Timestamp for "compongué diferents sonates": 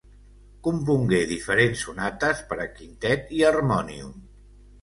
0.67-2.43